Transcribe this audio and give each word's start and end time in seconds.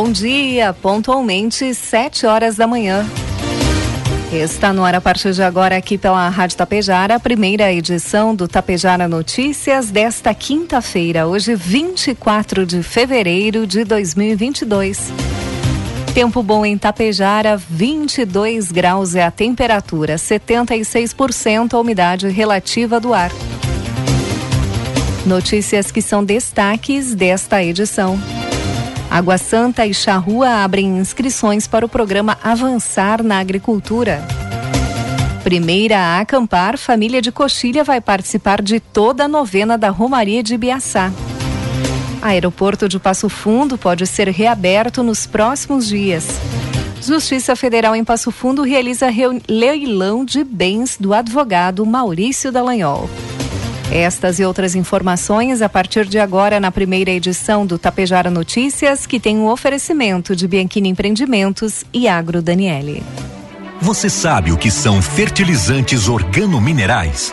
Bom 0.00 0.12
dia, 0.12 0.72
pontualmente 0.72 1.74
sete 1.74 2.24
horas 2.24 2.54
da 2.54 2.68
manhã. 2.68 3.04
Está 4.32 4.72
no 4.72 4.84
ar 4.84 4.94
a 4.94 5.00
partir 5.00 5.32
de 5.32 5.42
agora 5.42 5.76
aqui 5.76 5.98
pela 5.98 6.28
Rádio 6.28 6.56
Tapejara, 6.56 7.16
a 7.16 7.18
primeira 7.18 7.72
edição 7.72 8.32
do 8.32 8.46
Tapejara 8.46 9.08
Notícias 9.08 9.90
desta 9.90 10.32
quinta-feira, 10.32 11.26
hoje 11.26 11.56
24 11.56 12.64
de 12.64 12.80
fevereiro 12.80 13.66
de 13.66 13.82
2022. 13.82 15.12
Tempo 16.14 16.44
bom 16.44 16.64
em 16.64 16.78
Tapejara, 16.78 17.56
22 17.56 18.70
graus 18.70 19.16
é 19.16 19.24
a 19.24 19.32
temperatura, 19.32 20.14
76% 20.14 21.74
a 21.74 21.80
umidade 21.80 22.28
relativa 22.28 23.00
do 23.00 23.12
ar. 23.12 23.32
Notícias 25.26 25.90
que 25.90 26.00
são 26.00 26.24
destaques 26.24 27.16
desta 27.16 27.64
edição. 27.64 28.16
Água 29.10 29.38
Santa 29.38 29.86
e 29.86 29.94
Charrua 29.94 30.62
abrem 30.62 30.98
inscrições 30.98 31.66
para 31.66 31.84
o 31.84 31.88
programa 31.88 32.36
Avançar 32.42 33.22
na 33.22 33.38
Agricultura. 33.38 34.22
Primeira 35.42 35.98
a 35.98 36.20
acampar, 36.20 36.76
família 36.76 37.22
de 37.22 37.32
Coxilha 37.32 37.82
vai 37.82 38.02
participar 38.02 38.60
de 38.60 38.80
toda 38.80 39.24
a 39.24 39.28
novena 39.28 39.78
da 39.78 39.88
Romaria 39.88 40.42
de 40.42 40.58
Biaçá. 40.58 41.10
Aeroporto 42.20 42.88
de 42.88 42.98
Passo 42.98 43.30
Fundo 43.30 43.78
pode 43.78 44.06
ser 44.06 44.28
reaberto 44.28 45.02
nos 45.02 45.26
próximos 45.26 45.86
dias. 45.86 46.26
Justiça 47.00 47.56
Federal 47.56 47.96
em 47.96 48.04
Passo 48.04 48.30
Fundo 48.30 48.62
realiza 48.62 49.06
leilão 49.48 50.24
de 50.24 50.44
bens 50.44 50.98
do 51.00 51.14
advogado 51.14 51.86
Maurício 51.86 52.52
Dallagnol. 52.52 53.08
Estas 53.90 54.38
e 54.38 54.44
outras 54.44 54.74
informações 54.74 55.62
a 55.62 55.68
partir 55.68 56.04
de 56.04 56.18
agora 56.18 56.60
na 56.60 56.70
primeira 56.70 57.10
edição 57.10 57.64
do 57.64 57.78
Tapejara 57.78 58.30
Notícias, 58.30 59.06
que 59.06 59.18
tem 59.18 59.38
um 59.38 59.48
oferecimento 59.48 60.36
de 60.36 60.46
Bianchini 60.46 60.90
Empreendimentos 60.90 61.84
e 61.92 62.06
Agro 62.06 62.42
Daniele. 62.42 63.02
Você 63.80 64.10
sabe 64.10 64.52
o 64.52 64.58
que 64.58 64.70
são 64.70 65.00
fertilizantes 65.00 66.06
organominerais? 66.06 67.32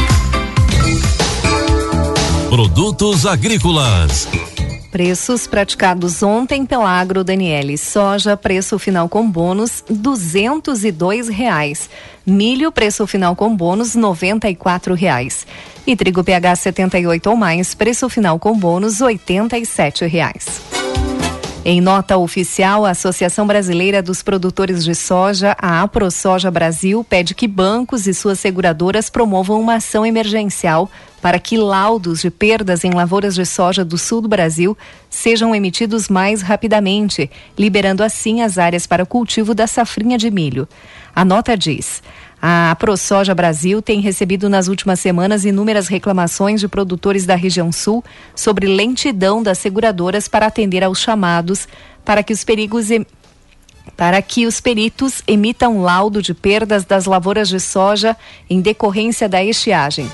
Produtos 2.51 3.25
agrícolas. 3.25 4.27
Preços 4.91 5.47
praticados 5.47 6.21
ontem 6.21 6.65
pela 6.65 6.89
Agro 6.89 7.23
Daniele. 7.23 7.77
Soja, 7.77 8.35
preço 8.35 8.77
final 8.77 9.07
com 9.07 9.25
bônus, 9.25 9.81
duzentos 9.89 10.83
e 10.83 10.91
dois 10.91 11.29
reais. 11.29 11.89
Milho, 12.25 12.69
preço 12.69 13.07
final 13.07 13.37
com 13.37 13.55
bônus, 13.55 13.95
noventa 13.95 14.49
e 14.49 14.55
quatro 14.55 14.93
reais. 14.93 15.47
E 15.87 15.95
trigo 15.95 16.25
PH 16.25 16.57
78 16.57 17.29
ou 17.29 17.37
mais, 17.37 17.73
preço 17.73 18.09
final 18.09 18.37
com 18.37 18.53
bônus, 18.59 18.99
oitenta 18.99 19.57
e 19.57 19.65
sete 19.65 20.05
reais. 20.05 20.80
Em 21.63 21.79
nota 21.79 22.17
oficial, 22.17 22.87
a 22.87 22.89
Associação 22.89 23.45
Brasileira 23.45 24.01
dos 24.01 24.23
Produtores 24.23 24.83
de 24.83 24.95
Soja, 24.95 25.55
a 25.59 25.83
AproSoja 25.83 26.49
Brasil, 26.49 27.03
pede 27.03 27.35
que 27.35 27.47
bancos 27.47 28.07
e 28.07 28.15
suas 28.15 28.39
seguradoras 28.39 29.11
promovam 29.11 29.61
uma 29.61 29.75
ação 29.75 30.03
emergencial 30.03 30.89
para 31.21 31.37
que 31.37 31.57
laudos 31.57 32.21
de 32.21 32.31
perdas 32.31 32.83
em 32.83 32.89
lavouras 32.89 33.35
de 33.35 33.45
soja 33.45 33.85
do 33.85 33.95
sul 33.95 34.21
do 34.21 34.27
Brasil 34.27 34.75
sejam 35.07 35.53
emitidos 35.53 36.09
mais 36.09 36.41
rapidamente, 36.41 37.29
liberando 37.55 38.03
assim 38.03 38.41
as 38.41 38.57
áreas 38.57 38.87
para 38.87 39.03
o 39.03 39.07
cultivo 39.07 39.53
da 39.53 39.67
safrinha 39.67 40.17
de 40.17 40.31
milho. 40.31 40.67
A 41.15 41.23
nota 41.23 41.55
diz: 41.55 42.01
a 42.41 42.75
ProSoja 42.75 43.35
Brasil 43.35 43.83
tem 43.83 44.01
recebido 44.01 44.49
nas 44.49 44.67
últimas 44.67 44.99
semanas 44.99 45.45
inúmeras 45.45 45.87
reclamações 45.87 46.59
de 46.59 46.67
produtores 46.67 47.23
da 47.23 47.35
região 47.35 47.71
sul 47.71 48.03
sobre 48.35 48.65
lentidão 48.65 49.43
das 49.43 49.59
seguradoras 49.59 50.27
para 50.27 50.47
atender 50.47 50.83
aos 50.83 50.99
chamados 50.99 51.67
para 52.03 52.23
que 52.23 52.33
os 52.33 52.43
perigos 52.43 52.87
para 53.95 54.19
que 54.23 54.47
os 54.47 54.59
peritos 54.59 55.21
emitam 55.27 55.81
laudo 55.81 56.19
de 56.19 56.33
perdas 56.33 56.83
das 56.83 57.05
lavouras 57.05 57.47
de 57.47 57.59
soja 57.59 58.17
em 58.49 58.59
decorrência 58.59 59.29
da 59.29 59.43
estiagem. 59.43 60.09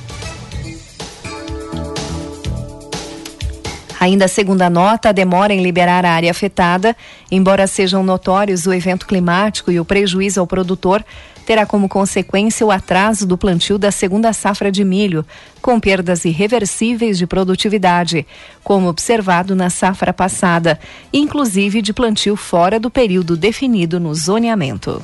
Ainda 4.00 4.28
segundo 4.28 4.62
a 4.62 4.70
nota, 4.70 5.10
a 5.10 5.12
demora 5.12 5.54
em 5.54 5.62
liberar 5.62 6.06
a 6.06 6.12
área 6.12 6.30
afetada, 6.30 6.96
embora 7.32 7.66
sejam 7.68 8.04
notórios 8.04 8.66
o 8.68 8.74
evento 8.74 9.08
climático 9.08 9.72
e 9.72 9.80
o 9.80 9.86
prejuízo 9.86 10.40
ao 10.40 10.48
produtor, 10.48 11.04
terá 11.48 11.66
como 11.66 11.88
consequência 11.88 12.68
o 12.68 12.72
atraso 12.72 13.26
do 13.26 13.38
plantio 13.38 13.78
da 13.78 13.90
segunda 13.90 14.34
safra 14.34 14.70
de 14.70 14.84
milho, 14.84 15.26
com 15.62 15.80
perdas 15.80 16.26
irreversíveis 16.26 17.18
de 17.18 17.26
produtividade, 17.26 18.28
como 18.66 18.90
observado 18.90 19.56
na 19.56 19.70
safra 19.70 20.12
passada, 20.12 20.78
inclusive 21.14 21.82
de 21.82 21.94
plantio 21.94 22.36
fora 22.36 22.82
do 22.82 22.90
período 22.90 23.38
definido 23.38 23.98
no 23.98 24.14
zoneamento. 24.14 25.02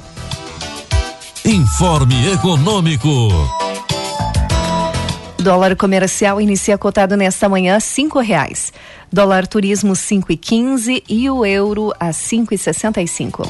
Informe 1.46 2.34
Econômico. 2.34 3.30
Dólar 5.40 5.78
comercial 5.78 6.42
inicia 6.42 6.78
cotado 6.78 7.16
nesta 7.16 7.48
manhã 7.48 7.80
cinco 7.80 8.20
reais. 8.20 8.74
Dólar 9.10 9.48
turismo 9.48 9.96
cinco 9.96 10.30
e 10.30 10.36
quinze 10.36 11.02
e 11.08 11.30
o 11.30 11.46
euro 11.46 11.94
a 11.98 12.12
cinco 12.12 12.54
e 12.54 12.58
sessenta 12.58 13.02
e 13.02 13.08
cinco. 13.08 13.50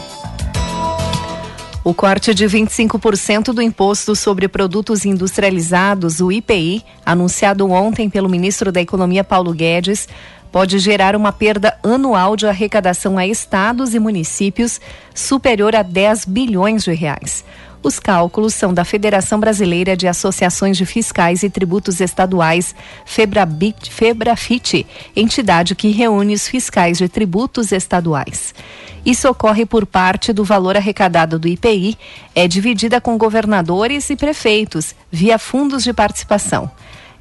O 1.85 1.93
corte 1.93 2.33
de 2.33 2.45
25% 2.45 3.51
do 3.51 3.61
imposto 3.61 4.15
sobre 4.15 4.47
produtos 4.47 5.03
industrializados, 5.03 6.21
o 6.21 6.31
IPI, 6.31 6.81
anunciado 7.05 7.69
ontem 7.69 8.09
pelo 8.09 8.29
ministro 8.29 8.71
da 8.71 8.79
Economia 8.79 9.21
Paulo 9.21 9.53
Guedes, 9.53 10.07
pode 10.49 10.79
gerar 10.79 11.13
uma 11.13 11.33
perda 11.33 11.77
anual 11.83 12.37
de 12.37 12.47
arrecadação 12.47 13.17
a 13.17 13.27
estados 13.27 13.93
e 13.93 13.99
municípios 13.99 14.79
superior 15.13 15.75
a 15.75 15.83
10 15.83 16.23
bilhões 16.23 16.85
de 16.85 16.93
reais. 16.93 17.43
Os 17.83 17.99
cálculos 17.99 18.53
são 18.53 18.73
da 18.73 18.85
Federação 18.85 19.37
Brasileira 19.37 19.97
de 19.97 20.07
Associações 20.07 20.77
de 20.77 20.85
Fiscais 20.85 21.43
e 21.43 21.49
Tributos 21.49 21.99
Estaduais, 21.99 22.73
Febrabit, 23.05 23.91
Febrafit, 23.91 24.87
entidade 25.13 25.75
que 25.75 25.89
reúne 25.89 26.33
os 26.33 26.47
fiscais 26.47 26.97
de 26.97 27.09
tributos 27.09 27.73
estaduais. 27.73 28.55
Isso 29.05 29.27
ocorre 29.27 29.65
por 29.65 29.85
parte 29.85 30.31
do 30.31 30.45
valor 30.45 30.77
arrecadado 30.77 31.37
do 31.37 31.45
IPI, 31.45 31.97
é 32.33 32.47
dividida 32.47 33.01
com 33.01 33.17
governadores 33.17 34.09
e 34.09 34.15
prefeitos, 34.15 34.95
via 35.11 35.37
fundos 35.37 35.83
de 35.83 35.91
participação. 35.91 36.71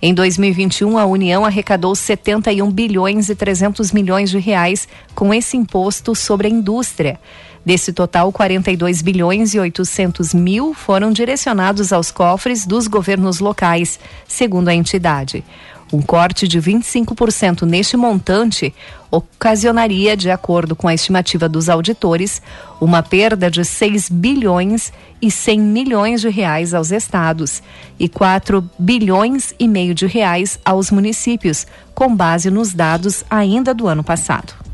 Em 0.01 0.15
2021, 0.15 0.99
a 0.99 1.07
União 1.07 1.45
arrecadou 1.45 1.95
71 1.95 2.71
bilhões 2.71 3.29
e 3.29 3.35
300 3.35 3.93
milhões 3.93 4.31
de 4.31 4.39
reais 4.39 4.89
com 5.15 5.33
esse 5.33 5.57
imposto 5.57 6.15
sobre 6.15 6.47
a 6.47 6.51
indústria. 6.51 7.21
Desse 7.65 7.93
total, 7.93 8.33
42 8.33 9.03
bilhões 9.03 9.55
e 9.55 9.61
800 9.61 10.35
mil 10.35 10.75
foram 10.75 11.13
direcionados 11.13 11.93
aos 11.93 12.11
cofres 12.11 12.67
dos 12.67 12.89
governos 12.89 13.39
locais, 13.39 14.01
segundo 14.27 14.69
a 14.69 14.75
entidade. 14.75 15.45
Um 15.93 16.01
corte 16.01 16.49
de 16.49 16.59
25% 16.59 17.63
neste 17.63 17.97
montante 17.97 18.75
ocasionaria, 19.11 20.17
de 20.17 20.31
acordo 20.31 20.75
com 20.75 20.89
a 20.89 20.95
estimativa 20.95 21.49
dos 21.49 21.69
auditores, 21.69 22.43
uma 22.81 23.03
perda 23.03 23.51
de 23.51 23.63
6 23.63 24.09
bilhões 24.09 24.91
e 25.21 25.31
100 25.31 25.61
milhões 25.61 26.21
de 26.23 26.31
reais 26.31 26.73
aos 26.73 26.91
estados 26.91 27.63
e 27.99 28.09
4 28.09 28.69
bilhões 28.79 29.55
e 29.59 29.69
meio 29.69 29.95
de 29.95 30.07
reais 30.07 30.59
aos 30.65 30.91
municípios, 30.91 31.67
com 31.95 32.17
base 32.17 32.51
nos 32.51 32.73
dados 32.73 33.23
ainda 33.31 33.75
do 33.75 33.87
ano 33.87 34.03
passado. 34.03 34.72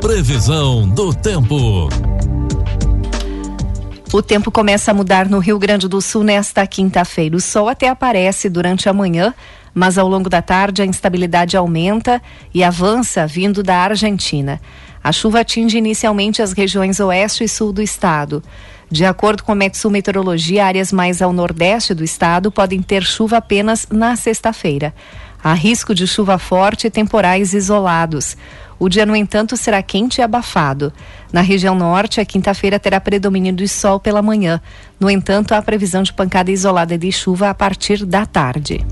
Previsão 0.00 0.88
do 0.88 1.12
tempo. 1.14 1.88
O 4.12 4.22
tempo 4.22 4.50
começa 4.50 4.90
a 4.90 4.94
mudar 4.94 5.28
no 5.28 5.38
Rio 5.38 5.58
Grande 5.58 5.88
do 5.88 6.00
Sul 6.00 6.22
nesta 6.22 6.66
quinta-feira. 6.66 7.36
O 7.36 7.40
sol 7.40 7.68
até 7.68 7.88
aparece 7.88 8.48
durante 8.48 8.88
a 8.88 8.92
manhã, 8.92 9.34
mas 9.74 9.98
ao 9.98 10.08
longo 10.08 10.30
da 10.30 10.40
tarde 10.40 10.82
a 10.82 10.86
instabilidade 10.86 11.56
aumenta 11.56 12.22
e 12.52 12.62
avança 12.62 13.26
vindo 13.26 13.62
da 13.62 13.76
Argentina. 13.78 14.60
A 15.02 15.10
chuva 15.12 15.40
atinge 15.40 15.78
inicialmente 15.78 16.40
as 16.40 16.52
regiões 16.52 17.00
oeste 17.00 17.44
e 17.44 17.48
sul 17.48 17.72
do 17.72 17.82
estado. 17.82 18.42
De 18.90 19.04
acordo 19.04 19.42
com 19.42 19.52
a 19.52 19.54
Metsu 19.54 19.90
Meteorologia, 19.90 20.66
áreas 20.66 20.92
mais 20.92 21.20
ao 21.20 21.32
nordeste 21.32 21.92
do 21.92 22.04
estado 22.04 22.52
podem 22.52 22.80
ter 22.80 23.02
chuva 23.02 23.38
apenas 23.38 23.88
na 23.90 24.14
sexta-feira. 24.14 24.94
Há 25.42 25.52
risco 25.52 25.94
de 25.94 26.06
chuva 26.06 26.38
forte 26.38 26.86
e 26.86 26.90
temporais 26.90 27.52
isolados. 27.52 28.36
O 28.84 28.88
dia, 28.90 29.06
no 29.06 29.16
entanto, 29.16 29.56
será 29.56 29.82
quente 29.82 30.18
e 30.18 30.22
abafado. 30.22 30.92
Na 31.32 31.40
região 31.40 31.74
norte, 31.74 32.20
a 32.20 32.24
quinta-feira 32.26 32.78
terá 32.78 33.00
predomínio 33.00 33.50
do 33.50 33.66
sol 33.66 33.98
pela 33.98 34.20
manhã. 34.20 34.60
No 35.00 35.08
entanto, 35.08 35.52
há 35.52 35.62
previsão 35.62 36.02
de 36.02 36.12
pancada 36.12 36.50
isolada 36.50 36.98
de 36.98 37.10
chuva 37.10 37.48
a 37.48 37.54
partir 37.54 38.04
da 38.04 38.26
tarde. 38.26 38.84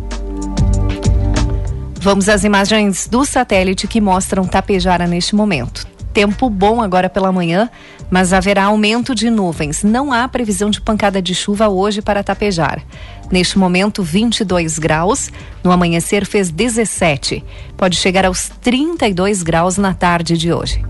Vamos 2.01 2.27
às 2.31 2.43
imagens 2.43 3.07
do 3.07 3.23
satélite 3.27 3.87
que 3.87 4.01
mostram 4.01 4.47
Tapejara 4.47 5.07
neste 5.07 5.35
momento. 5.35 5.87
Tempo 6.15 6.49
bom 6.49 6.81
agora 6.81 7.11
pela 7.11 7.31
manhã, 7.31 7.69
mas 8.11 8.33
haverá 8.33 8.65
aumento 8.65 9.15
de 9.15 9.29
nuvens. 9.29 9.83
Não 9.83 10.11
há 10.11 10.27
previsão 10.27 10.71
de 10.71 10.81
pancada 10.81 11.21
de 11.21 11.35
chuva 11.35 11.69
hoje 11.69 12.01
para 12.01 12.25
Tapejar. 12.25 12.83
Neste 13.33 13.59
momento, 13.59 14.03
22 14.03 14.79
graus. 14.79 15.31
No 15.65 15.73
amanhecer, 15.73 16.27
fez 16.27 16.51
17. 16.51 17.43
Pode 17.79 17.97
chegar 17.97 18.27
aos 18.27 18.51
32 18.61 19.43
graus 19.43 19.79
na 19.79 19.95
tarde 19.95 20.37
de 20.37 20.53
hoje. 20.53 20.85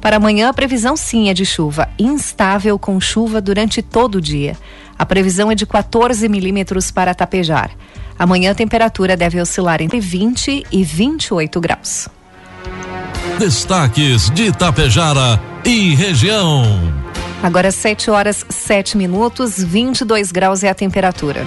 Para 0.00 0.16
amanhã, 0.16 0.48
a 0.48 0.52
previsão 0.52 0.96
sim 0.96 1.30
é 1.30 1.34
de 1.34 1.46
chuva, 1.46 1.88
instável 1.96 2.78
com 2.78 3.00
chuva 3.00 3.40
durante 3.40 3.80
todo 3.80 4.16
o 4.16 4.20
dia. 4.20 4.56
A 4.98 5.06
previsão 5.06 5.50
é 5.52 5.54
de 5.54 5.64
14 5.64 6.28
milímetros 6.28 6.90
para 6.90 7.14
Tapejar. 7.14 7.70
Amanhã 8.18 8.50
a 8.50 8.54
temperatura 8.54 9.16
deve 9.16 9.40
oscilar 9.40 9.80
entre 9.80 10.00
20 10.00 10.66
e 10.70 10.84
28 10.84 11.60
graus. 11.60 12.08
Destaques 13.38 14.30
de 14.30 14.48
Itapejara 14.48 15.40
e 15.64 15.94
região. 15.94 16.64
Agora 17.42 17.70
7 17.70 18.10
horas 18.10 18.44
7 18.48 18.96
minutos, 18.96 19.62
22 19.62 20.32
graus 20.32 20.62
é 20.62 20.68
a 20.68 20.74
temperatura. 20.74 21.46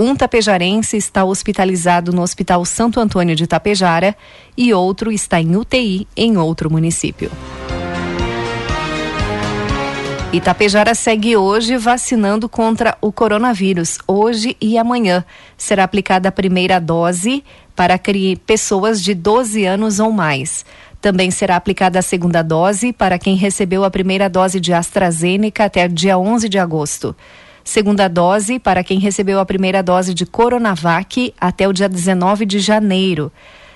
Um 0.00 0.14
tapejarense 0.14 0.96
está 0.96 1.24
hospitalizado 1.24 2.12
no 2.12 2.22
Hospital 2.22 2.64
Santo 2.64 3.00
Antônio 3.00 3.34
de 3.34 3.48
Tapejara 3.48 4.16
e 4.56 4.72
outro 4.72 5.10
está 5.10 5.40
em 5.40 5.56
UTI 5.56 6.06
em 6.16 6.36
outro 6.36 6.70
município. 6.70 7.28
Itapejara 10.32 10.94
segue 10.94 11.36
hoje 11.36 11.76
vacinando 11.76 12.48
contra 12.48 12.96
o 13.00 13.10
coronavírus. 13.10 13.98
Hoje 14.06 14.56
e 14.60 14.78
amanhã 14.78 15.24
será 15.56 15.82
aplicada 15.82 16.28
a 16.28 16.32
primeira 16.32 16.78
dose 16.78 17.42
para 17.74 17.98
pessoas 18.46 19.02
de 19.02 19.14
12 19.14 19.64
anos 19.64 19.98
ou 19.98 20.12
mais. 20.12 20.64
Também 21.00 21.32
será 21.32 21.56
aplicada 21.56 21.98
a 21.98 22.02
segunda 22.02 22.40
dose 22.40 22.92
para 22.92 23.18
quem 23.18 23.34
recebeu 23.34 23.82
a 23.82 23.90
primeira 23.90 24.30
dose 24.30 24.60
de 24.60 24.72
AstraZeneca 24.72 25.64
até 25.64 25.88
dia 25.88 26.16
11 26.16 26.48
de 26.48 26.58
agosto. 26.58 27.16
Segunda 27.68 28.08
dose 28.08 28.58
para 28.58 28.82
quem 28.82 28.98
recebeu 28.98 29.38
a 29.38 29.44
primeira 29.44 29.82
dose 29.82 30.14
de 30.14 30.24
Coronavac 30.24 31.34
até 31.38 31.68
o 31.68 31.72
dia 31.74 31.86
19 31.86 32.46
de 32.46 32.60
janeiro. 32.60 33.30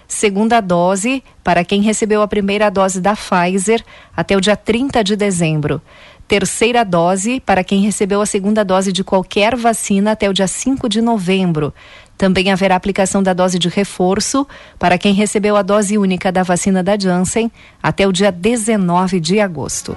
Segunda 0.09 0.63
dose 0.63 1.23
para 1.45 1.63
quem 1.63 1.83
recebeu 1.83 2.23
a 2.23 2.27
primeira 2.27 2.71
dose 2.71 3.03
da 3.03 3.15
Pfizer 3.15 3.85
até 4.17 4.35
o 4.35 4.41
dia 4.41 4.57
30 4.57 5.05
de 5.05 5.15
dezembro 5.15 5.83
terceira 6.27 6.83
dose 6.83 7.41
para 7.41 7.63
quem 7.63 7.83
recebeu 7.83 8.23
a 8.23 8.25
segunda 8.25 8.65
dose 8.65 8.91
de 8.91 9.05
qualquer 9.05 9.55
vacina 9.55 10.13
até 10.13 10.31
o 10.31 10.33
dia 10.33 10.49
5 10.49 10.89
de 10.89 11.03
novembro. 11.03 11.75
Também 12.17 12.51
haverá 12.51 12.75
aplicação 12.75 13.23
da 13.23 13.35
dose 13.35 13.59
de 13.59 13.69
reforço 13.69 14.49
para 14.79 14.97
quem 14.97 15.13
recebeu 15.13 15.55
a 15.57 15.61
dose 15.61 15.99
única 15.99 16.33
da 16.33 16.43
vacina 16.43 16.83
da 16.83 16.99
Janssen 16.99 17.53
até 17.83 18.09
o 18.09 18.13
dia 18.13 18.33
19 18.33 19.21
de 19.21 19.41
agosto. 19.41 19.95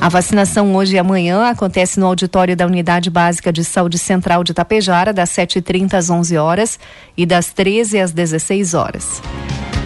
A 0.00 0.08
vacinação 0.08 0.74
hoje 0.74 0.96
e 0.96 0.98
amanhã 0.98 1.50
acontece 1.50 2.00
no 2.00 2.06
auditório 2.06 2.56
da 2.56 2.64
Unidade 2.64 3.10
Básica 3.10 3.52
de 3.52 3.62
Saúde 3.62 3.98
Central 3.98 4.42
de 4.42 4.54
Tapejara, 4.54 5.12
das 5.12 5.28
7h30 5.28 5.92
às 5.92 6.08
11 6.08 6.38
horas 6.38 6.78
e 7.14 7.26
das 7.26 7.52
13 7.52 8.00
às 8.00 8.10
16 8.10 8.72
horas. 8.72 9.20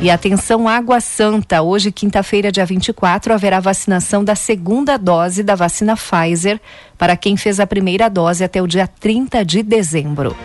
E 0.00 0.08
atenção 0.08 0.68
Água 0.68 1.00
Santa, 1.00 1.62
hoje 1.62 1.90
quinta-feira, 1.90 2.52
dia 2.52 2.64
24, 2.64 3.34
haverá 3.34 3.58
vacinação 3.58 4.22
da 4.22 4.36
segunda 4.36 4.96
dose 4.96 5.42
da 5.42 5.56
vacina 5.56 5.96
Pfizer 5.96 6.60
para 6.96 7.16
quem 7.16 7.36
fez 7.36 7.58
a 7.58 7.66
primeira 7.66 8.08
dose 8.08 8.44
até 8.44 8.62
o 8.62 8.68
dia 8.68 8.86
30 8.86 9.44
de 9.44 9.64
dezembro. 9.64 10.36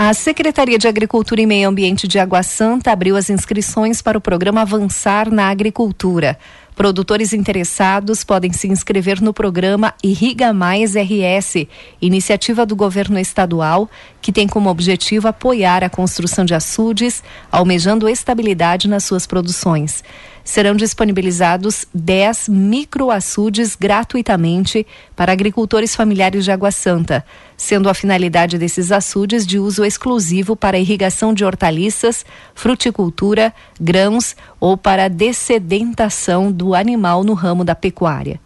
A 0.00 0.14
Secretaria 0.14 0.78
de 0.78 0.86
Agricultura 0.86 1.40
e 1.40 1.46
Meio 1.46 1.68
Ambiente 1.68 2.06
de 2.06 2.20
Água 2.20 2.40
Santa 2.44 2.92
abriu 2.92 3.16
as 3.16 3.28
inscrições 3.28 4.00
para 4.00 4.16
o 4.16 4.20
programa 4.20 4.60
Avançar 4.60 5.28
na 5.28 5.48
Agricultura. 5.48 6.38
Produtores 6.76 7.32
interessados 7.32 8.22
podem 8.22 8.52
se 8.52 8.68
inscrever 8.68 9.20
no 9.20 9.34
programa 9.34 9.92
Irriga 10.00 10.52
Mais 10.52 10.94
RS, 10.94 11.66
iniciativa 12.00 12.64
do 12.64 12.76
governo 12.76 13.18
estadual 13.18 13.90
que 14.22 14.30
tem 14.30 14.46
como 14.46 14.70
objetivo 14.70 15.26
apoiar 15.26 15.82
a 15.82 15.90
construção 15.90 16.44
de 16.44 16.54
açudes, 16.54 17.20
almejando 17.50 18.08
estabilidade 18.08 18.86
nas 18.86 19.02
suas 19.02 19.26
produções 19.26 20.04
serão 20.48 20.74
disponibilizados 20.74 21.84
10 21.92 22.48
microaçudes 22.48 23.76
gratuitamente 23.76 24.86
para 25.14 25.30
agricultores 25.30 25.94
familiares 25.94 26.42
de 26.42 26.50
Água 26.50 26.70
Santa, 26.70 27.22
sendo 27.54 27.86
a 27.86 27.92
finalidade 27.92 28.56
desses 28.56 28.90
açudes 28.90 29.46
de 29.46 29.58
uso 29.58 29.84
exclusivo 29.84 30.56
para 30.56 30.78
irrigação 30.78 31.34
de 31.34 31.44
hortaliças, 31.44 32.24
fruticultura, 32.54 33.52
grãos 33.78 34.34
ou 34.58 34.74
para 34.74 35.08
dessedentação 35.08 36.50
do 36.50 36.74
animal 36.74 37.22
no 37.24 37.34
ramo 37.34 37.62
da 37.62 37.74
pecuária. 37.74 38.40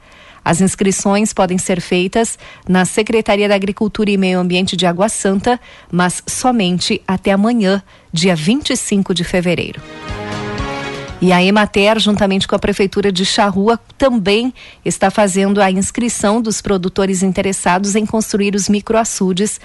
As 0.45 0.61
inscrições 0.61 1.33
podem 1.33 1.57
ser 1.57 1.81
feitas 1.81 2.37
na 2.69 2.85
Secretaria 2.85 3.49
da 3.49 3.55
Agricultura 3.55 4.11
e 4.11 4.17
Meio 4.17 4.41
Ambiente 4.41 4.77
de 4.77 4.87
Água 4.87 5.09
Santa, 5.09 5.61
mas 5.89 6.21
somente 6.27 7.01
até 7.07 7.31
amanhã, 7.31 7.81
dia 8.13 8.35
25 8.35 9.15
de 9.15 9.23
fevereiro. 9.23 9.81
E 11.23 11.33
a 11.33 11.41
Emater, 11.41 12.01
juntamente 12.01 12.49
com 12.49 12.57
a 12.57 12.59
Prefeitura 12.59 13.13
de 13.13 13.25
Charrua, 13.25 13.79
também 13.97 14.53
está 14.85 15.09
fazendo 15.09 15.63
a 15.63 15.71
inscrição 15.71 16.43
dos 16.43 16.61
produtores 16.61 17.23
interessados 17.23 17.95
em 17.95 18.05
construir 18.05 18.57
os 18.57 18.69
microaçudes 18.69 19.61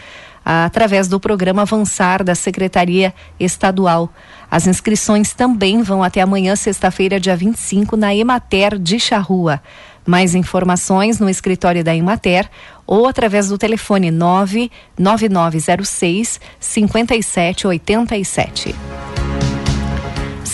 através 0.45 1.07
do 1.07 1.19
programa 1.19 1.63
Avançar 1.63 2.23
da 2.23 2.35
Secretaria 2.35 3.11
Estadual. 3.39 4.13
As 4.51 4.67
inscrições 4.67 5.33
também 5.33 5.81
vão 5.81 6.03
até 6.03 6.21
amanhã, 6.21 6.55
sexta-feira, 6.55 7.19
dia 7.19 7.35
25, 7.35 7.97
na 7.97 8.13
Emater 8.13 8.77
de 8.77 8.99
Charrua. 8.99 9.59
Mais 10.05 10.35
informações 10.35 11.19
no 11.19 11.27
escritório 11.27 11.83
da 11.83 11.95
Imater 11.95 12.47
ou 12.85 13.07
através 13.07 13.49
do 13.49 13.57
telefone 13.57 14.11
99906 14.11 16.39
5787. 16.59 18.75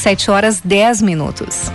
7 0.03 0.29
horas 0.29 0.59
10 0.59 1.01
minutos. 1.01 1.71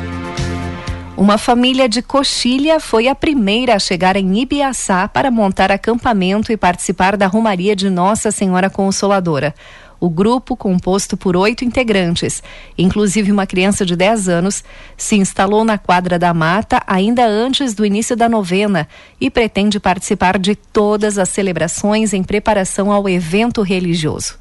Uma 1.17 1.39
família 1.39 1.89
de 1.89 2.03
Coxilha 2.03 2.79
foi 2.79 3.09
a 3.09 3.15
primeira 3.15 3.75
a 3.75 3.79
chegar 3.79 4.17
em 4.17 4.41
Ibiaçá 4.43 5.09
para 5.09 5.31
montar 5.31 5.73
acampamento 5.73 6.53
e 6.53 6.57
participar 6.59 7.17
da 7.17 7.27
Romaria 7.27 7.75
de 7.75 7.89
Nossa 7.89 8.31
Senhora 8.31 8.69
Consoladora. 8.69 9.55
O 9.99 10.11
grupo, 10.11 10.55
composto 10.55 11.17
por 11.17 11.39
oito 11.39 11.65
integrantes, 11.65 12.43
inclusive 12.77 13.33
uma 13.33 13.47
criança 13.47 13.87
de 13.87 13.97
10 13.97 14.29
anos, 14.29 14.63
se 14.95 15.17
instalou 15.17 15.65
na 15.65 15.79
quadra 15.79 16.19
da 16.19 16.35
mata 16.35 16.83
ainda 16.87 17.27
antes 17.27 17.73
do 17.73 17.87
início 17.87 18.15
da 18.15 18.29
novena 18.29 18.87
e 19.19 19.31
pretende 19.31 19.81
participar 19.81 20.39
de 20.39 20.55
todas 20.55 21.17
as 21.17 21.31
celebrações 21.31 22.13
em 22.13 22.23
preparação 22.23 22.93
ao 22.93 23.09
evento 23.09 23.63
religioso. 23.63 24.35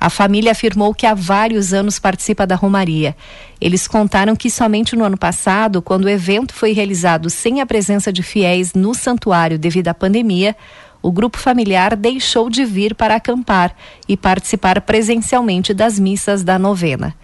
A 0.00 0.08
família 0.08 0.52
afirmou 0.52 0.94
que 0.94 1.04
há 1.04 1.12
vários 1.12 1.74
anos 1.74 1.98
participa 1.98 2.46
da 2.46 2.54
Romaria. 2.54 3.14
Eles 3.60 3.86
contaram 3.86 4.34
que 4.34 4.48
somente 4.48 4.96
no 4.96 5.04
ano 5.04 5.18
passado, 5.18 5.82
quando 5.82 6.06
o 6.06 6.08
evento 6.08 6.54
foi 6.54 6.72
realizado 6.72 7.28
sem 7.28 7.60
a 7.60 7.66
presença 7.66 8.10
de 8.10 8.22
fiéis 8.22 8.72
no 8.72 8.94
santuário 8.94 9.58
devido 9.58 9.88
à 9.88 9.94
pandemia, 9.94 10.56
o 11.02 11.12
grupo 11.12 11.36
familiar 11.36 11.94
deixou 11.94 12.48
de 12.48 12.64
vir 12.64 12.94
para 12.94 13.16
acampar 13.16 13.76
e 14.08 14.16
participar 14.16 14.80
presencialmente 14.80 15.74
das 15.74 15.98
missas 15.98 16.42
da 16.42 16.58
novena. 16.58 17.14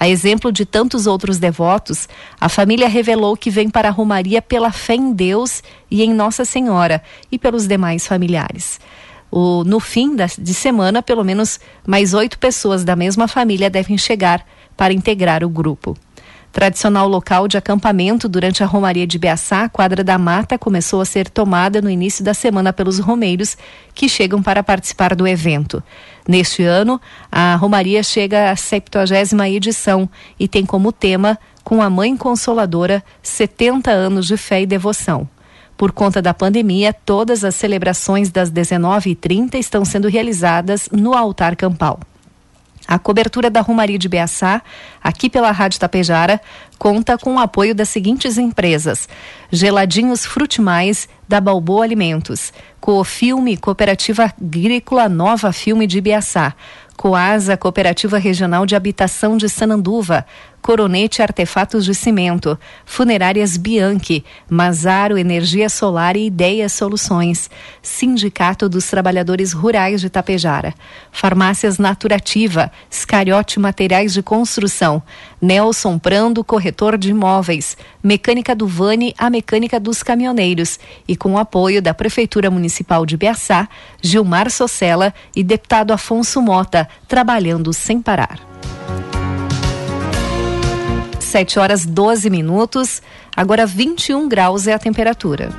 A 0.00 0.08
exemplo 0.08 0.50
de 0.50 0.64
tantos 0.64 1.06
outros 1.06 1.38
devotos, 1.38 2.08
a 2.40 2.48
família 2.48 2.88
revelou 2.88 3.36
que 3.36 3.50
vem 3.50 3.68
para 3.68 3.88
a 3.88 3.92
Romaria 3.92 4.40
pela 4.40 4.70
fé 4.70 4.94
em 4.94 5.12
Deus 5.12 5.62
e 5.90 6.02
em 6.02 6.14
Nossa 6.14 6.46
Senhora 6.46 7.02
e 7.30 7.38
pelos 7.38 7.66
demais 7.66 8.06
familiares. 8.06 8.78
O, 9.30 9.64
no 9.64 9.80
fim 9.80 10.14
da, 10.14 10.26
de 10.26 10.54
semana, 10.54 11.02
pelo 11.02 11.24
menos 11.24 11.60
mais 11.86 12.14
oito 12.14 12.38
pessoas 12.38 12.84
da 12.84 12.96
mesma 12.96 13.26
família 13.28 13.68
devem 13.68 13.98
chegar 13.98 14.44
para 14.76 14.92
integrar 14.92 15.42
o 15.42 15.48
grupo. 15.48 15.96
Tradicional 16.56 17.06
local 17.06 17.46
de 17.46 17.58
acampamento 17.58 18.30
durante 18.30 18.62
a 18.62 18.66
Romaria 18.66 19.06
de 19.06 19.18
Beaçá, 19.18 19.64
a 19.64 19.68
quadra 19.68 20.02
da 20.02 20.16
mata 20.16 20.56
começou 20.56 21.02
a 21.02 21.04
ser 21.04 21.28
tomada 21.28 21.82
no 21.82 21.90
início 21.90 22.24
da 22.24 22.32
semana 22.32 22.72
pelos 22.72 22.98
romeiros 22.98 23.58
que 23.94 24.08
chegam 24.08 24.42
para 24.42 24.62
participar 24.62 25.14
do 25.14 25.28
evento. 25.28 25.82
Neste 26.26 26.62
ano, 26.62 26.98
a 27.30 27.56
Romaria 27.56 28.02
chega 28.02 28.50
à 28.50 28.56
70 28.56 29.46
edição 29.50 30.08
e 30.40 30.48
tem 30.48 30.64
como 30.64 30.92
tema 30.92 31.38
Com 31.62 31.82
a 31.82 31.90
Mãe 31.90 32.16
Consoladora 32.16 33.04
70 33.22 33.90
anos 33.90 34.26
de 34.26 34.38
fé 34.38 34.62
e 34.62 34.66
devoção. 34.66 35.28
Por 35.76 35.92
conta 35.92 36.22
da 36.22 36.32
pandemia, 36.32 36.92
todas 36.92 37.44
as 37.44 37.54
celebrações 37.54 38.30
das 38.30 38.50
19h30 38.50 39.56
estão 39.56 39.84
sendo 39.84 40.08
realizadas 40.08 40.88
no 40.90 41.14
altar 41.14 41.54
campal. 41.54 42.00
A 42.88 43.00
cobertura 43.00 43.50
da 43.50 43.60
Romaria 43.60 43.98
de 43.98 44.08
Beaçá, 44.08 44.62
aqui 45.02 45.28
pela 45.28 45.50
Rádio 45.50 45.80
Tapejara, 45.80 46.40
conta 46.78 47.18
com 47.18 47.34
o 47.34 47.38
apoio 47.38 47.74
das 47.74 47.88
seguintes 47.88 48.38
empresas: 48.38 49.08
Geladinhos 49.50 50.24
Frutimais, 50.24 51.08
da 51.28 51.40
Balboa 51.40 51.84
Alimentos, 51.84 52.52
Coofilme 52.80 53.56
Cooperativa 53.56 54.32
Agrícola 54.40 55.08
Nova 55.08 55.52
Filme 55.52 55.84
de 55.86 56.00
Biaçá, 56.00 56.54
Coasa 56.96 57.56
Cooperativa 57.56 58.18
Regional 58.18 58.64
de 58.64 58.76
Habitação 58.76 59.36
de 59.36 59.48
Sananduva, 59.48 60.24
Coronete 60.66 61.22
Artefatos 61.22 61.84
de 61.84 61.94
Cimento, 61.94 62.58
Funerárias 62.84 63.56
Bianchi, 63.56 64.24
Mazaro 64.50 65.16
Energia 65.16 65.68
Solar 65.68 66.16
e 66.16 66.26
Ideias 66.26 66.72
Soluções, 66.72 67.48
Sindicato 67.80 68.68
dos 68.68 68.84
Trabalhadores 68.88 69.52
Rurais 69.52 70.00
de 70.00 70.10
Tapejara, 70.10 70.74
Farmácias 71.12 71.78
Naturativa, 71.78 72.72
Scariote 72.92 73.60
Materiais 73.60 74.12
de 74.12 74.24
Construção, 74.24 75.00
Nelson 75.40 76.00
Prando 76.00 76.42
Corretor 76.42 76.98
de 76.98 77.10
Imóveis, 77.10 77.76
Mecânica 78.02 78.52
do 78.52 78.66
Vani, 78.66 79.14
a 79.16 79.30
Mecânica 79.30 79.78
dos 79.78 80.02
Caminhoneiros 80.02 80.80
e 81.06 81.14
com 81.14 81.34
o 81.34 81.38
apoio 81.38 81.80
da 81.80 81.94
Prefeitura 81.94 82.50
Municipal 82.50 83.06
de 83.06 83.16
Biaçá, 83.16 83.68
Gilmar 84.02 84.50
Socella 84.50 85.14
e 85.36 85.44
deputado 85.44 85.92
Afonso 85.92 86.42
Mota, 86.42 86.88
trabalhando 87.06 87.72
sem 87.72 88.02
parar. 88.02 88.40
7 91.26 91.58
horas 91.58 91.84
12 91.84 92.30
minutos, 92.30 93.02
agora 93.36 93.66
21 93.66 94.28
graus 94.28 94.66
é 94.66 94.72
a 94.72 94.78
temperatura. 94.78 95.50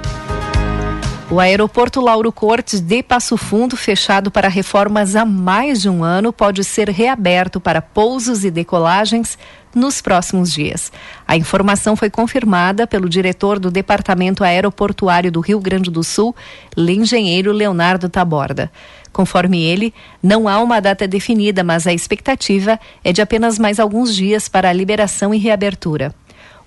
O 1.30 1.42
aeroporto 1.42 2.00
Lauro 2.00 2.32
Cortes 2.32 2.80
de 2.80 3.04
Passo 3.04 3.36
Fundo, 3.36 3.76
fechado 3.76 4.32
para 4.32 4.48
reformas 4.48 5.14
há 5.14 5.26
mais 5.26 5.82
de 5.82 5.90
um 5.90 6.02
ano, 6.02 6.32
pode 6.32 6.64
ser 6.64 6.90
reaberto 6.90 7.60
para 7.60 7.82
pousos 7.82 8.46
e 8.46 8.50
decolagens 8.50 9.38
nos 9.76 10.02
próximos 10.02 10.54
dias. 10.54 10.90
A 11.28 11.36
informação 11.36 11.98
foi 11.98 12.10
confirmada 12.10 12.88
pelo 12.88 13.10
diretor 13.10 13.60
do 13.60 13.70
Departamento 13.70 14.42
Aeroportuário 14.42 15.30
do 15.30 15.42
Rio 15.42 15.60
Grande 15.60 15.92
do 15.92 16.02
Sul, 16.02 16.34
engenheiro 16.78 17.52
Leonardo 17.52 18.08
Taborda. 18.08 18.72
Conforme 19.18 19.64
ele, 19.64 19.96
não 20.22 20.48
há 20.48 20.62
uma 20.62 20.80
data 20.80 21.08
definida, 21.08 21.64
mas 21.64 21.88
a 21.88 21.92
expectativa 21.92 22.80
é 23.04 23.12
de 23.12 23.20
apenas 23.20 23.58
mais 23.58 23.80
alguns 23.80 24.16
dias 24.16 24.48
para 24.48 24.70
a 24.70 24.74
liberação 24.74 25.34
e 25.34 25.40
reabertura. 25.40 26.14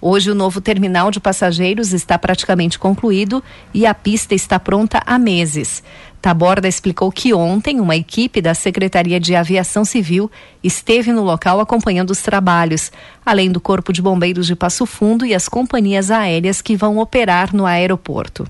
Hoje, 0.00 0.32
o 0.32 0.34
novo 0.34 0.60
terminal 0.60 1.12
de 1.12 1.20
passageiros 1.20 1.92
está 1.92 2.18
praticamente 2.18 2.76
concluído 2.76 3.40
e 3.72 3.86
a 3.86 3.94
pista 3.94 4.34
está 4.34 4.58
pronta 4.58 5.00
há 5.06 5.16
meses. 5.16 5.80
Taborda 6.20 6.66
explicou 6.66 7.12
que 7.12 7.32
ontem 7.32 7.78
uma 7.78 7.94
equipe 7.94 8.42
da 8.42 8.52
Secretaria 8.52 9.20
de 9.20 9.36
Aviação 9.36 9.84
Civil 9.84 10.28
esteve 10.60 11.12
no 11.12 11.22
local 11.22 11.60
acompanhando 11.60 12.10
os 12.10 12.20
trabalhos, 12.20 12.90
além 13.24 13.52
do 13.52 13.60
Corpo 13.60 13.92
de 13.92 14.02
Bombeiros 14.02 14.48
de 14.48 14.56
Passo 14.56 14.86
Fundo 14.86 15.24
e 15.24 15.36
as 15.36 15.48
companhias 15.48 16.10
aéreas 16.10 16.60
que 16.60 16.74
vão 16.74 16.98
operar 16.98 17.54
no 17.54 17.64
aeroporto. 17.64 18.44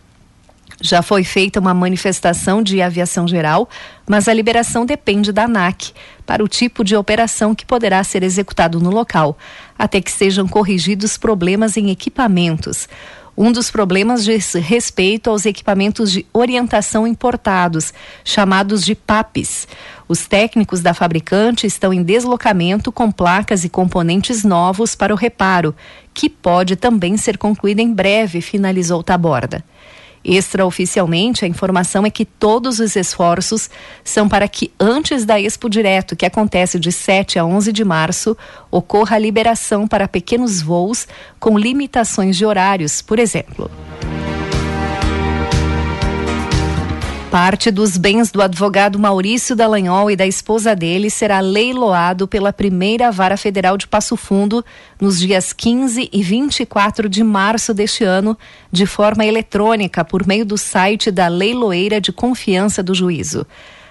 Já 0.81 1.03
foi 1.03 1.25
feita 1.25 1.61
uma 1.61 1.75
manifestação 1.75 2.63
de 2.63 2.81
aviação 2.81 3.29
geral, 3.29 3.69
mas 4.09 4.29
a 4.29 4.33
liberação 4.35 4.87
depende 4.87 5.31
da 5.31 5.45
ANAC 5.45 5.93
para 6.25 6.43
o 6.43 6.49
tipo 6.49 6.83
de 6.83 6.97
operação 6.97 7.55
que 7.55 7.67
poderá 7.67 8.03
ser 8.03 8.23
executado 8.23 8.81
no 8.81 8.91
local, 8.91 9.37
até 9.79 10.01
que 10.01 10.11
sejam 10.11 10.49
corrigidos 10.49 11.19
problemas 11.19 11.77
em 11.77 11.91
equipamentos. 11.91 12.89
Um 13.37 13.53
dos 13.53 13.71
problemas 13.71 14.25
diz 14.25 14.53
respeito 14.55 15.31
aos 15.31 15.47
equipamentos 15.47 16.13
de 16.13 16.27
orientação 16.33 17.07
importados, 17.07 17.93
chamados 18.25 18.85
de 18.85 18.95
PAPs. 18.95 19.69
Os 20.09 20.27
técnicos 20.27 20.81
da 20.81 20.93
fabricante 20.93 21.67
estão 21.67 21.93
em 21.93 22.03
deslocamento 22.03 22.91
com 22.91 23.11
placas 23.11 23.65
e 23.65 23.69
componentes 23.69 24.45
novos 24.45 24.95
para 24.95 25.15
o 25.15 25.17
reparo, 25.17 25.75
que 26.13 26.29
pode 26.29 26.75
também 26.77 27.17
ser 27.17 27.39
concluído 27.39 27.81
em 27.81 27.93
breve, 27.93 28.41
finalizou 28.41 29.03
Taborda. 29.03 29.65
Extraoficialmente, 30.23 31.45
a 31.45 31.49
informação 31.49 32.05
é 32.05 32.11
que 32.11 32.25
todos 32.25 32.79
os 32.79 32.95
esforços 32.95 33.71
são 34.05 34.29
para 34.29 34.47
que 34.47 34.71
antes 34.79 35.25
da 35.25 35.41
Expo 35.41 35.71
Direto, 35.71 36.15
que 36.15 36.27
acontece 36.27 36.79
de 36.79 36.93
7 36.93 37.39
a 37.39 37.45
11 37.45 37.73
de 37.73 37.85
março, 37.85 38.37
ocorra 38.71 39.17
a 39.17 39.19
liberação 39.19 39.89
para 39.89 40.07
pequenos 40.07 40.61
voos 40.61 41.09
com 41.39 41.59
limitações 41.59 42.37
de 42.37 42.45
horários, 42.45 43.01
por 43.01 43.19
exemplo. 43.19 43.71
Parte 47.31 47.71
dos 47.71 47.97
bens 47.97 48.33
do 48.33 48.43
advogado 48.43 48.99
Maurício 48.99 49.55
Dallagnol 49.55 50.11
e 50.11 50.17
da 50.17 50.27
esposa 50.27 50.75
dele 50.75 51.09
será 51.09 51.39
leiloado 51.39 52.27
pela 52.27 52.53
primeira 52.53 53.13
vara 53.13 53.37
federal 53.37 53.77
de 53.77 53.87
Passo 53.87 54.17
Fundo 54.17 54.65
nos 55.01 55.21
dias 55.21 55.53
15 55.53 56.11
e 56.13 56.23
24 56.25 57.09
de 57.09 57.23
março 57.23 57.73
deste 57.73 58.03
ano, 58.03 58.37
de 58.73 58.85
forma 58.85 59.25
eletrônica, 59.25 60.05
por 60.05 60.27
meio 60.27 60.45
do 60.45 60.59
site 60.59 61.13
da 61.13 61.29
Leiloeira 61.29 62.01
de 62.01 62.11
Confiança 62.11 62.83
do 62.83 62.97
Juízo. 62.97 63.47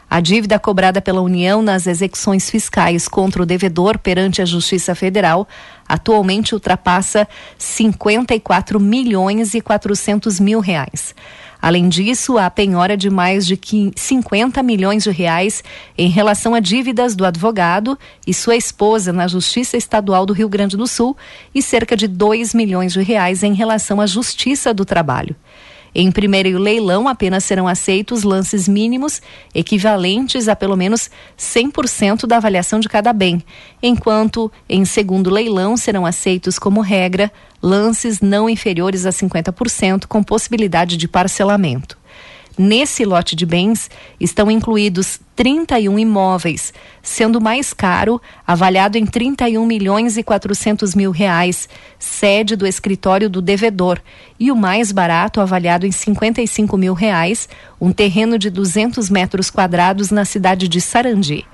A 0.09 0.19
dívida 0.19 0.59
cobrada 0.59 1.01
pela 1.01 1.21
União 1.21 1.61
nas 1.61 1.87
execuções 1.87 2.49
fiscais 2.49 3.07
contra 3.07 3.43
o 3.43 3.45
devedor 3.45 3.99
perante 3.99 4.41
a 4.41 4.45
Justiça 4.45 4.93
Federal 4.93 5.47
atualmente 5.87 6.53
ultrapassa 6.53 7.27
54 7.57 8.79
milhões 8.79 9.53
e 9.53 9.61
400 9.61 10.39
mil 10.39 10.59
reais. 10.59 11.15
Além 11.61 11.89
disso, 11.89 12.37
há 12.37 12.49
penhora 12.49 12.95
de 12.95 13.09
mais 13.09 13.45
de 13.45 13.59
50 13.95 14.63
milhões 14.63 15.03
de 15.03 15.11
reais 15.11 15.61
em 15.97 16.07
relação 16.07 16.55
a 16.55 16.59
dívidas 16.61 17.15
do 17.15 17.25
advogado 17.25 17.99
e 18.25 18.33
sua 18.33 18.55
esposa 18.55 19.11
na 19.11 19.27
Justiça 19.27 19.75
Estadual 19.75 20.25
do 20.25 20.31
Rio 20.31 20.47
Grande 20.47 20.77
do 20.77 20.87
Sul 20.87 21.17
e 21.53 21.61
cerca 21.61 21.97
de 21.97 22.07
2 22.07 22.53
milhões 22.53 22.93
de 22.93 23.01
reais 23.01 23.43
em 23.43 23.53
relação 23.53 23.99
à 23.99 24.05
Justiça 24.05 24.73
do 24.73 24.85
Trabalho. 24.85 25.35
Em 25.93 26.11
primeiro 26.11 26.57
leilão, 26.57 27.07
apenas 27.07 27.43
serão 27.43 27.67
aceitos 27.67 28.23
lances 28.23 28.67
mínimos 28.67 29.21
equivalentes 29.53 30.47
a 30.47 30.55
pelo 30.55 30.77
menos 30.77 31.09
100% 31.37 32.25
da 32.25 32.37
avaliação 32.37 32.79
de 32.79 32.87
cada 32.87 33.11
bem, 33.11 33.43
enquanto 33.81 34.51
em 34.67 34.85
segundo 34.85 35.29
leilão 35.29 35.75
serão 35.75 36.05
aceitos 36.05 36.57
como 36.57 36.81
regra 36.81 37.31
lances 37.61 38.21
não 38.21 38.49
inferiores 38.49 39.05
a 39.05 39.09
50% 39.09 40.05
com 40.07 40.23
possibilidade 40.23 40.95
de 40.95 41.07
parcelamento. 41.07 41.98
Nesse 42.61 43.05
lote 43.05 43.37
de 43.37 43.45
bens 43.45 43.89
estão 44.19 44.51
incluídos 44.51 45.17
31 45.33 45.97
imóveis, 45.97 46.73
sendo 47.01 47.39
o 47.39 47.41
mais 47.41 47.73
caro, 47.73 48.21
avaliado 48.45 48.97
em 48.97 49.05
31 49.05 49.65
milhões 49.65 50.17
e 50.17 50.23
400 50.23 50.93
mil 50.93 51.09
reais, 51.09 51.69
sede 51.97 52.57
do 52.57 52.67
escritório 52.67 53.29
do 53.29 53.41
devedor, 53.41 54.01
e 54.37 54.51
o 54.51 54.57
mais 54.57 54.91
barato, 54.91 55.39
avaliado 55.39 55.85
em 55.85 55.91
55 55.93 56.75
mil 56.75 56.93
reais, 56.93 57.47
um 57.79 57.93
terreno 57.93 58.37
de 58.37 58.49
200 58.49 59.09
metros 59.09 59.49
quadrados 59.49 60.11
na 60.11 60.25
cidade 60.25 60.67
de 60.67 60.81
Sarandi. 60.81 61.45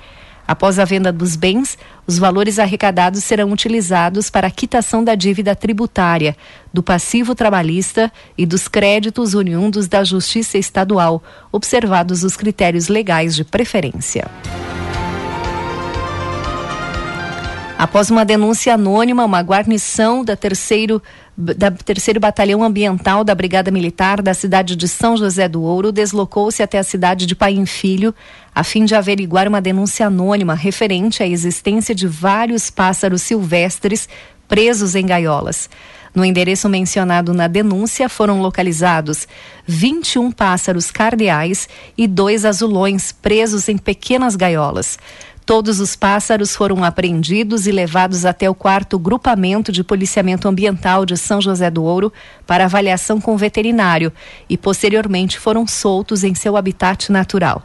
Após 0.47 0.77
a 0.77 0.85
venda 0.85 1.11
dos 1.11 1.35
bens, 1.35 1.77
os 2.05 2.19
valores 2.19 2.59
arrecadados 2.59 3.23
serão 3.23 3.51
utilizados 3.51 4.29
para 4.29 4.47
a 4.47 4.51
quitação 4.51 5.03
da 5.03 5.15
dívida 5.15 5.55
tributária, 5.55 6.37
do 6.71 6.83
passivo 6.83 7.33
trabalhista 7.33 8.11
e 8.37 8.45
dos 8.45 8.67
créditos 8.67 9.33
oriundos 9.33 9.87
da 9.87 10.03
Justiça 10.03 10.57
Estadual, 10.57 11.23
observados 11.51 12.23
os 12.23 12.37
critérios 12.37 12.87
legais 12.87 13.35
de 13.35 13.43
preferência. 13.43 14.29
Após 17.77 18.09
uma 18.09 18.23
denúncia 18.23 18.73
anônima, 18.73 19.25
uma 19.25 19.41
guarnição 19.41 20.23
da 20.23 20.33
terceiro, 20.35 21.03
da 21.35 21.69
terceiro 21.69 22.21
Batalhão 22.21 22.63
Ambiental 22.63 23.21
da 23.21 23.35
Brigada 23.35 23.69
Militar 23.69 24.21
da 24.21 24.33
cidade 24.33 24.77
de 24.77 24.87
São 24.87 25.17
José 25.17 25.49
do 25.49 25.61
Ouro 25.61 25.91
deslocou-se 25.91 26.63
até 26.63 26.79
a 26.79 26.83
cidade 26.83 27.25
de 27.25 27.35
Paim 27.35 27.65
Filho 27.65 28.15
a 28.53 28.63
fim 28.63 28.85
de 28.85 28.95
averiguar 28.95 29.45
uma 29.45 29.61
denúncia 29.61 30.07
anônima 30.07 30.55
referente 30.55 31.21
à 31.21 31.27
existência 31.27 31.93
de 31.93 32.07
vários 32.07 32.69
pássaros 32.69 33.21
silvestres 33.23 34.07
presos 34.47 34.95
em 34.95 35.05
gaiolas. 35.05 35.69
No 36.15 36.23
endereço 36.23 36.69
mencionado 36.69 37.33
na 37.33 37.45
denúncia 37.45 38.07
foram 38.07 38.41
localizados 38.41 39.27
21 39.67 40.31
pássaros 40.31 40.89
cardeais 40.89 41.67
e 41.97 42.07
dois 42.07 42.45
azulões 42.45 43.11
presos 43.11 43.67
em 43.67 43.77
pequenas 43.77 44.37
gaiolas. 44.37 44.97
Todos 45.45 45.79
os 45.79 45.95
pássaros 45.95 46.55
foram 46.55 46.83
apreendidos 46.83 47.67
e 47.67 47.71
levados 47.71 48.25
até 48.25 48.49
o 48.49 48.55
quarto 48.55 48.97
grupamento 48.97 49.71
de 49.71 49.83
policiamento 49.83 50.47
ambiental 50.47 51.05
de 51.05 51.15
São 51.15 51.39
José 51.39 51.69
do 51.69 51.83
Ouro 51.83 52.11
para 52.47 52.65
avaliação 52.65 53.21
com 53.21 53.37
veterinário 53.37 54.11
e 54.49 54.57
posteriormente 54.57 55.37
foram 55.37 55.67
soltos 55.67 56.23
em 56.23 56.33
seu 56.33 56.57
habitat 56.57 57.11
natural. 57.11 57.61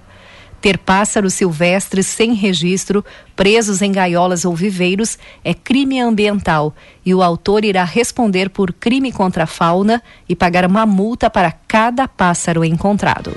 Ter 0.61 0.77
pássaros 0.77 1.33
silvestres 1.33 2.07
sem 2.07 2.35
registro, 2.35 3.03
presos 3.35 3.81
em 3.81 3.91
gaiolas 3.91 4.45
ou 4.45 4.55
viveiros, 4.55 5.19
é 5.43 5.55
crime 5.55 5.99
ambiental 6.01 6.75
e 7.03 7.15
o 7.15 7.23
autor 7.23 7.65
irá 7.65 7.83
responder 7.83 8.51
por 8.51 8.75
crime 8.75 9.11
contra 9.11 9.45
a 9.45 9.47
fauna 9.47 10.03
e 10.29 10.37
pagar 10.37 10.67
uma 10.67 10.85
multa 10.85 11.31
para 11.31 11.51
cada 11.51 12.07
pássaro 12.07 12.63
encontrado. 12.63 13.35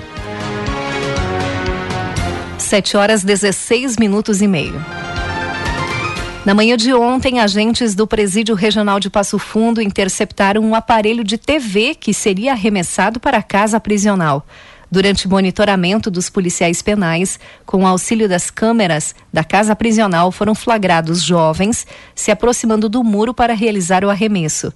7 2.74 2.96
horas 2.96 3.22
16 3.22 3.98
minutos 3.98 4.42
e 4.42 4.48
meio. 4.48 4.84
Na 6.44 6.52
manhã 6.52 6.76
de 6.76 6.92
ontem, 6.92 7.38
agentes 7.38 7.94
do 7.94 8.04
Presídio 8.04 8.56
Regional 8.56 8.98
de 8.98 9.08
Passo 9.08 9.38
Fundo 9.38 9.80
interceptaram 9.80 10.60
um 10.60 10.74
aparelho 10.74 11.22
de 11.22 11.38
TV 11.38 11.94
que 11.94 12.12
seria 12.12 12.50
arremessado 12.50 13.20
para 13.20 13.38
a 13.38 13.42
casa 13.44 13.78
prisional. 13.78 14.44
Durante 14.90 15.28
monitoramento 15.28 16.10
dos 16.10 16.28
policiais 16.28 16.82
penais, 16.82 17.38
com 17.64 17.86
auxílio 17.86 18.28
das 18.28 18.50
câmeras 18.50 19.14
da 19.32 19.44
casa 19.44 19.76
prisional, 19.76 20.32
foram 20.32 20.52
flagrados 20.52 21.22
jovens 21.22 21.86
se 22.12 22.32
aproximando 22.32 22.88
do 22.88 23.04
muro 23.04 23.32
para 23.32 23.54
realizar 23.54 24.04
o 24.04 24.10
arremesso. 24.10 24.72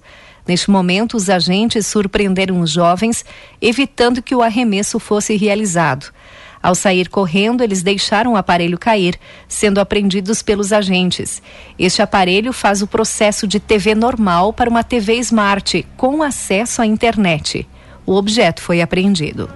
Neste 0.47 0.71
momento, 0.71 1.17
os 1.17 1.29
agentes 1.29 1.85
surpreenderam 1.85 2.61
os 2.61 2.71
jovens, 2.71 3.25
evitando 3.61 4.21
que 4.21 4.33
o 4.33 4.41
arremesso 4.41 4.99
fosse 4.99 5.35
realizado. 5.35 6.13
Ao 6.61 6.75
sair 6.75 7.07
correndo, 7.07 7.63
eles 7.63 7.81
deixaram 7.81 8.33
o 8.33 8.35
aparelho 8.35 8.77
cair, 8.77 9.17
sendo 9.47 9.79
apreendidos 9.79 10.41
pelos 10.41 10.73
agentes. 10.73 11.41
Este 11.77 12.01
aparelho 12.01 12.51
faz 12.51 12.81
o 12.81 12.87
processo 12.87 13.47
de 13.47 13.59
TV 13.59 13.95
normal 13.95 14.51
para 14.51 14.69
uma 14.69 14.83
TV 14.83 15.15
Smart, 15.15 15.85
com 15.95 16.21
acesso 16.21 16.81
à 16.81 16.85
internet. 16.85 17.67
O 18.05 18.15
objeto 18.15 18.61
foi 18.61 18.81
apreendido. 18.81 19.49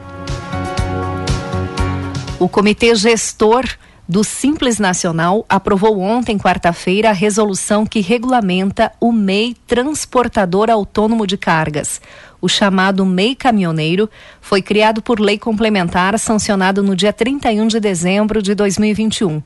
O 2.39 2.48
Comitê 2.48 2.96
Gestor 2.96 3.66
do 4.08 4.24
Simples 4.24 4.80
Nacional 4.80 5.46
aprovou 5.48 6.00
ontem, 6.00 6.38
quarta-feira, 6.38 7.10
a 7.10 7.13
resolução 7.13 7.86
que 7.86 8.02
regulamenta 8.02 8.92
o 9.00 9.12
MEI 9.12 9.56
Transportador 9.66 10.70
Autônomo 10.70 11.26
de 11.26 11.38
Cargas. 11.38 12.02
O 12.42 12.50
chamado 12.50 13.06
MEI 13.06 13.36
Caminhoneiro 13.36 14.10
foi 14.42 14.62
criado 14.62 15.02
por 15.02 15.20
lei 15.20 15.38
complementar 15.38 16.20
sancionado 16.20 16.84
no 16.84 16.96
dia 16.96 17.13
31 17.13 17.68
de 17.68 17.80
dezembro 17.80 18.42
de 18.42 18.54
2021. 18.54 19.42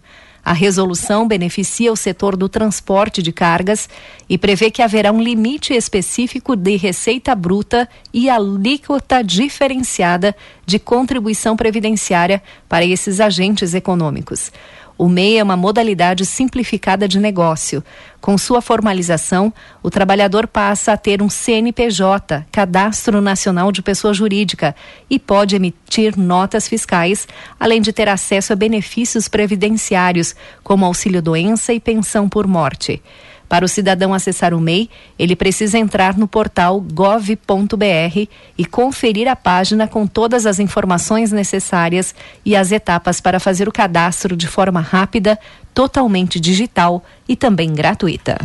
A 0.48 0.54
resolução 0.54 1.28
beneficia 1.28 1.92
o 1.92 1.96
setor 1.98 2.38
do 2.38 2.48
transporte 2.48 3.22
de 3.22 3.34
cargas 3.34 3.90
e 4.30 4.38
prevê 4.38 4.72
que 4.72 4.82
haverá 4.82 5.12
um 5.12 5.22
limite 5.22 5.74
específico 5.74 6.56
de 6.56 6.78
receita 6.78 7.36
bruta 7.36 7.86
e 8.14 8.30
alíquota 8.30 9.22
diferenciada 9.22 10.34
de 10.66 10.80
contribuição 10.80 11.58
previdenciária 11.58 12.42
para 12.70 12.86
esses 12.86 13.20
agentes 13.20 13.74
econômicos. 13.74 14.50
O 14.98 15.08
MEI 15.08 15.38
é 15.38 15.44
uma 15.44 15.56
modalidade 15.56 16.26
simplificada 16.26 17.08
de 17.08 17.20
negócio. 17.20 17.84
Com 18.20 18.36
sua 18.36 18.62
formalização, 18.62 19.54
o 19.84 19.92
trabalhador 19.92 20.48
passa 20.48 20.94
a 20.94 20.98
ter 20.98 21.22
um 21.22 21.30
CNPJ, 21.30 22.46
Cadastro 22.52 23.22
Nacional 23.22 23.72
de 23.72 23.84
Pessoa 23.84 24.14
Jurídica, 24.14 24.76
e 25.08 25.20
pode 25.20 25.56
emitir 25.56 26.18
notas 26.18 26.68
fiscais, 26.68 27.28
além 27.60 27.80
de 27.80 27.94
ter 27.94 28.10
acesso 28.10 28.54
a 28.54 28.56
benefícios 28.56 29.28
previdenciários, 29.28 30.36
como 30.64 30.84
auxílio-doença 30.84 31.74
e 31.74 31.80
pensão 31.80 32.28
por 32.28 32.48
morte. 32.48 33.02
Para 33.50 33.64
o 33.64 33.68
cidadão 33.68 34.14
acessar 34.14 34.54
o 34.54 34.60
MEI, 34.60 34.90
ele 35.18 35.36
precisa 35.36 35.78
entrar 35.78 36.18
no 36.18 36.28
portal 36.28 36.82
gov.br 36.82 38.28
e 38.58 38.66
conferir 38.66 39.28
a 39.28 39.36
página 39.36 39.88
com 39.88 40.06
todas 40.06 40.46
as 40.46 40.60
informações 40.60 41.32
necessárias 41.32 42.14
e 42.44 42.56
as 42.56 42.72
etapas 42.72 43.22
para 43.22 43.40
fazer 43.40 43.68
o 43.68 43.72
cadastro 43.72 44.36
de 44.36 44.48
forma 44.48 44.82
rápida, 44.82 45.40
totalmente 45.74 46.40
digital 46.40 47.04
e 47.28 47.36
também 47.36 47.74
gratuita. 47.74 48.38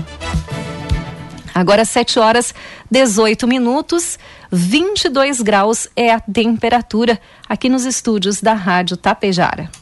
Agora 1.55 1.85
7 1.85 2.19
horas 2.19 2.55
18 2.91 3.47
minutos, 3.47 4.19
22 4.51 5.43
graus 5.43 5.89
é 5.95 6.13
a 6.13 6.21
temperatura 6.21 7.21
aqui 7.49 7.69
nos 7.69 7.85
estúdios 7.85 8.41
da 8.41 8.55
Rádio 8.55 8.97
Tapejara. 8.97 9.82